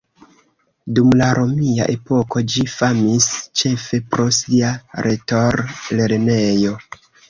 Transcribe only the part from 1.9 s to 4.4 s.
epoko ĝi famis ĉefe pro